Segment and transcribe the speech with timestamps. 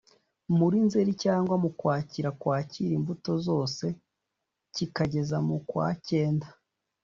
[0.57, 3.85] muri nzeri cyangwa mu kwakira kwakira imbuto zose
[4.73, 6.47] kikageza mukwakenda